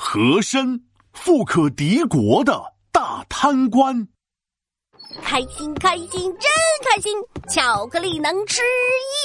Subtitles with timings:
[0.00, 0.80] 和珅，
[1.12, 4.06] 富可敌国的大贪官。
[5.24, 6.48] 开心，开心，真
[6.84, 7.20] 开心！
[7.50, 8.62] 巧克力能吃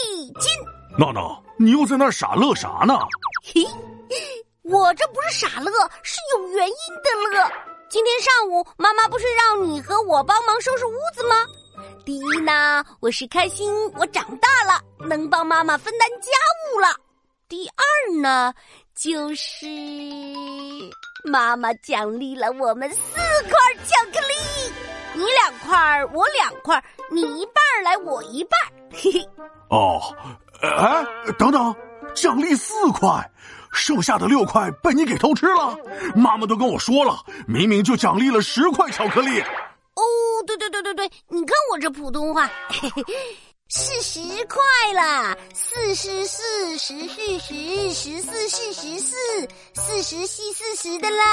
[0.08, 0.52] 一斤。
[0.98, 1.22] 娜娜，
[1.60, 2.98] 你又在那儿傻乐啥呢？
[3.44, 3.64] 嘿，
[4.64, 7.52] 我这不是傻乐，是有原因的乐。
[7.88, 11.36] 今天上午，妈妈不是让你和我帮忙收拾屋子吗？
[12.04, 16.32] 第一呢，我是开心，我长大了，能帮妈妈分担家
[16.74, 16.88] 务了。
[17.50, 18.52] 第二呢，
[18.96, 19.66] 就是
[21.26, 23.00] 妈妈奖励了我们四
[23.44, 23.52] 块
[23.86, 24.34] 巧克力，
[25.14, 28.52] 你两块，我两块，你一半来，我一半。
[28.92, 29.30] 嘿嘿。
[29.70, 30.00] 哦，
[30.62, 31.04] 哎，
[31.40, 31.76] 等等，
[32.14, 33.32] 奖励四块，
[33.72, 35.76] 剩下的六块被你给偷吃了。
[36.16, 39.42] 妈妈都跟我说了，明明就奖励了十块巧克力。
[39.42, 40.04] 哦，
[40.46, 42.50] 对对对对对，你看我这普通话。
[42.70, 43.04] 嘿嘿
[43.76, 44.62] 是十块
[44.94, 49.16] 啦，四十四十是十，十四是十四，
[49.74, 51.26] 四十系四十的啦。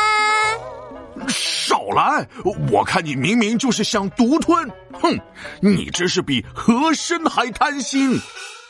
[1.29, 2.27] 少来！
[2.73, 5.21] 我看你明明就是想独吞，哼！
[5.61, 8.19] 你这是比和珅还贪心。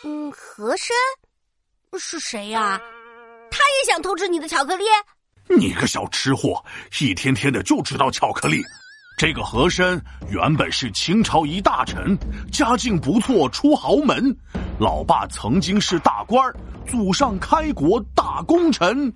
[0.03, 0.97] 嗯，和珅
[1.97, 2.81] 是谁呀？
[3.53, 4.85] 他也想偷吃你的巧克力？
[5.47, 6.65] 你个小吃货，
[7.01, 8.61] 一天天的就知道巧克力。
[9.21, 12.17] 这个和珅原本是清朝一大臣，
[12.51, 14.35] 家境不错，出豪门。
[14.79, 16.43] 老爸曾经是大官
[16.87, 19.13] 祖上开国大功臣。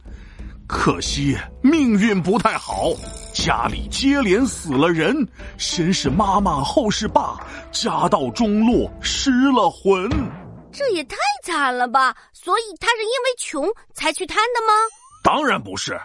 [0.66, 2.90] 可惜命运不太好，
[3.32, 7.40] 家里接连死了人，先是妈妈，后是爸，
[7.72, 10.06] 家道中落，失了魂。
[10.70, 12.14] 这也太惨了吧！
[12.34, 14.74] 所以他是因为穷才去贪的吗？
[15.22, 15.98] 当然不是。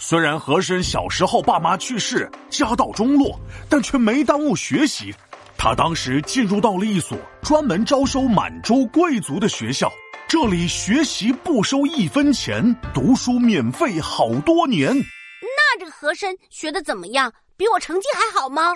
[0.00, 5.12] 虽然和珅小时候爸妈去世，家道中落，但却没耽误学习。
[5.56, 9.92] 他当时进入到了一所专门招收满洲贵族的学校，
[10.28, 14.96] 这里学习不收一分钱，读书免费好多年。
[14.96, 17.32] 那这个和珅学的怎么样？
[17.56, 18.70] 比我成绩还好吗？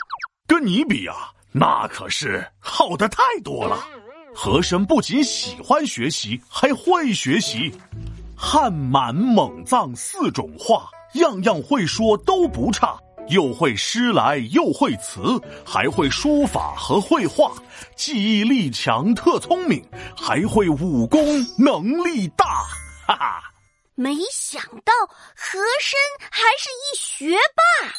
[0.48, 3.87] 跟你比啊，那可是好的太多了。
[4.34, 7.72] 和珅不仅喜欢学习，还会学习，
[8.37, 10.91] 汉满蒙藏四种话。
[11.15, 17.53] 样样会说都不差，又会诗来，又会词，还会书法和绘画，
[17.95, 19.84] 记忆力强，特聪明，
[20.17, 21.21] 还会武功，
[21.59, 22.45] 能力大，
[23.06, 23.43] 哈哈！
[23.95, 24.93] 没想到
[25.37, 25.99] 和珅
[26.31, 27.93] 还是一学霸。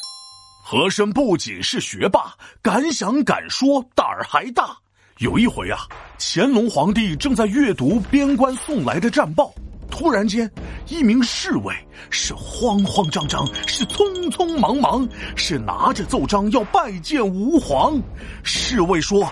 [0.66, 4.75] 和珅不仅是学霸，敢想敢说，胆儿还大。
[5.19, 5.88] 有一回啊，
[6.18, 9.53] 乾隆皇帝正在阅读边关送来的战报。
[9.95, 10.49] 突然间，
[10.87, 11.71] 一名侍卫
[12.09, 18.01] 是慌慌张张，是匆匆忙忙，是拿着奏章要拜见吾皇。
[18.41, 19.31] 侍卫说：“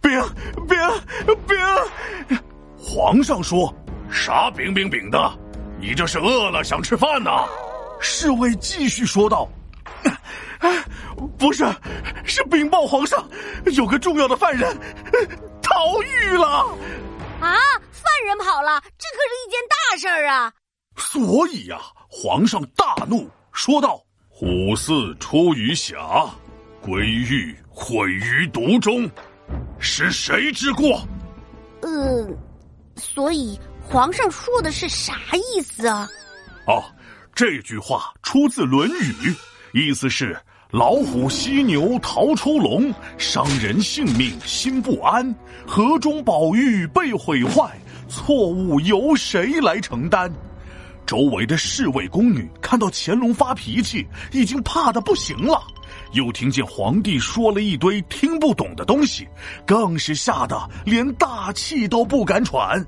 [0.00, 0.10] 禀
[0.66, 0.78] 禀
[1.46, 1.58] 禀。”
[2.82, 3.72] 皇上说
[4.10, 5.30] ：“啥禀禀禀的？
[5.78, 7.30] 你这是饿了想吃饭呢？”
[8.00, 9.46] 侍卫继续说道
[11.36, 11.66] ：“不是，
[12.24, 13.22] 是禀报皇上，
[13.74, 14.74] 有个重要的犯人
[15.62, 16.66] 逃狱了。”
[17.42, 17.56] 啊！
[17.90, 20.52] 犯人跑了，这可是一件大事儿啊！
[20.96, 26.30] 所以呀，皇上大怒，说道：“虎嗣出于峡，
[26.80, 29.10] 龟玉毁于毒中，
[29.80, 31.04] 是谁之过？”
[31.82, 32.28] 呃，
[32.96, 36.08] 所以皇上说的是啥意思啊？
[36.68, 36.84] 哦，
[37.34, 38.92] 这句话出自《论语》，
[39.72, 40.40] 意思是。
[40.72, 45.22] 老虎犀牛逃出笼，伤人性命心不安。
[45.66, 47.70] 河中宝玉被毁坏，
[48.08, 50.32] 错误由谁来承担？
[51.04, 55.62] 周围的侍卫宫女看到乾隆发脾气，已经怕的不行了。
[56.12, 59.28] 又听见皇帝说了一堆听不懂的东西，
[59.66, 62.82] 更是吓得连大气都不敢喘。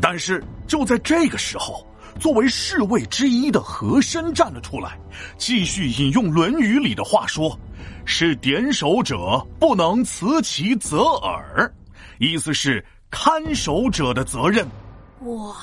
[0.00, 1.85] 但是就在这个时候。
[2.18, 4.98] 作为侍卫之一的和珅站了出来，
[5.36, 7.58] 继续引用《论语》里的话说
[8.04, 11.72] ：“是点守者不能辞其责耳。”
[12.18, 14.66] 意思是看守者的责任。
[15.20, 15.54] 哇，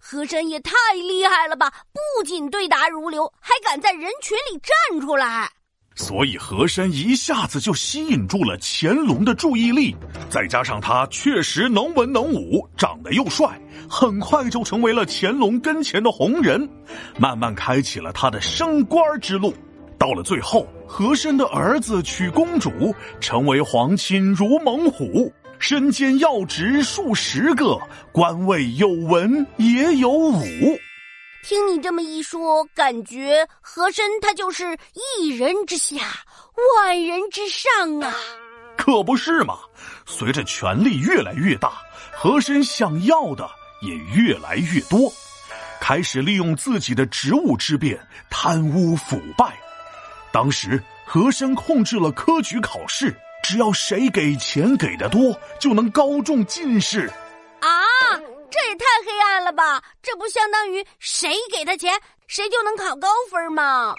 [0.00, 1.72] 和珅也太厉害了吧！
[1.92, 5.50] 不仅对答如流，还敢在人群里站出来。
[5.94, 9.94] 所以和珅一下子就吸引住了乾隆的注意力，
[10.30, 13.46] 再加上他确实能文能武，长得又帅，
[13.88, 16.68] 很快就成为了乾隆跟前的红人，
[17.18, 19.54] 慢慢开启了他的升官之路。
[19.98, 22.70] 到了最后，和珅的儿子娶公主，
[23.20, 27.78] 成为皇亲如猛虎，身兼要职数十个，
[28.10, 30.42] 官位有文也有武。
[31.42, 34.78] 听你这么一说，感觉和珅他就是
[35.18, 35.96] 一人之下，
[36.76, 38.14] 万人之上啊！
[38.76, 39.58] 可不是嘛！
[40.06, 41.72] 随着权力越来越大，
[42.12, 43.50] 和珅想要的
[43.80, 45.12] 也越来越多。
[45.80, 47.98] 开始利用自己的职务之便
[48.30, 49.52] 贪污腐败。
[50.30, 57.12] 当时和珅控制了科举考试，只要谁给钱给的多，就能高中进士。
[58.52, 59.82] 啊，这也太黑暗了吧！
[60.02, 63.94] 这不相当于谁给他钱，谁就能考高分吗？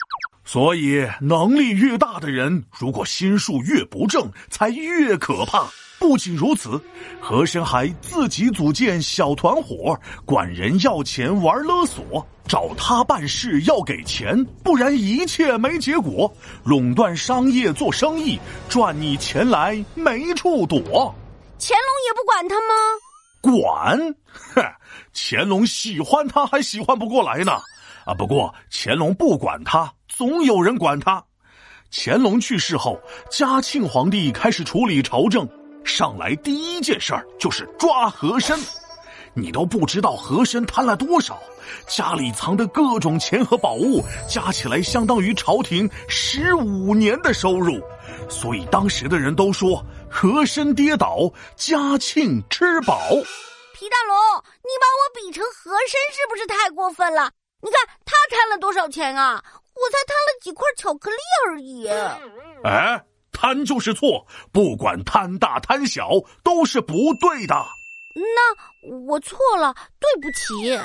[0.46, 5.68] 所以，能力越大的人，如果心术越不正，才越可怕。
[5.98, 6.80] 不仅如此，
[7.20, 16.32] 和珅还自己组建小团伙，管人要钱玩勒索，找他办事要给钱，不然一切没结果。
[16.66, 20.80] 垄断商业做生意，赚你钱来没处躲。
[21.58, 22.76] 乾隆也不管他吗？
[23.44, 24.00] 管，
[24.56, 24.64] 哼！
[25.14, 27.60] 乾隆喜欢他还喜欢不过来呢。
[28.06, 31.22] 啊，不过乾隆不管他，总有人管他。
[31.92, 32.98] 乾隆去世后，
[33.30, 35.48] 嘉庆皇帝开始处理朝政。
[35.84, 38.58] 上来第一件事儿就是抓和珅，
[39.34, 41.38] 你都不知道和珅贪了多少，
[41.88, 47.82] 家里藏的各种钱和宝物加起来相当于朝廷十五年的收入，
[48.30, 53.00] 所以当时的人都说和珅跌倒，嘉庆吃饱。
[53.74, 54.18] 皮大龙，
[54.62, 57.32] 你把我比成和珅是不是太过分了？
[57.62, 59.44] 你看他贪了多少钱啊？
[59.74, 61.18] 我才贪了几块巧克力
[61.48, 61.88] 而已。
[62.64, 63.04] 哎。
[63.36, 66.08] 贪就是错，不管贪大贪小
[66.44, 67.56] 都是不对的。
[68.16, 70.80] 那我错了，对不起。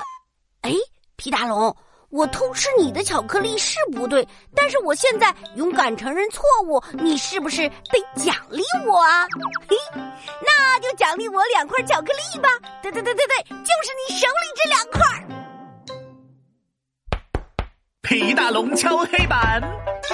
[0.62, 0.72] 哎，
[1.16, 1.75] 皮大龙，
[2.10, 9.26] 我偷吃你的巧克力是不对，但是我现在勇敢承认错误，你是不是得奖励我啊？
[9.69, 9.76] 嘿，
[10.44, 12.49] 那就奖励我两块巧克力吧。
[12.82, 15.00] 对对对对对，就是你手里这两块。
[18.02, 19.62] 皮大龙敲黑板，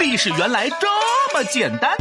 [0.01, 0.87] 历史原来这
[1.33, 1.97] 么简单。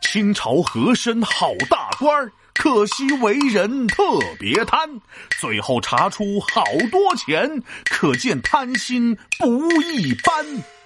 [0.00, 4.02] 清朝和珅好大官儿，可惜为人特
[4.38, 5.00] 别贪，
[5.40, 10.79] 最后查出好多钱，可见贪心不一般。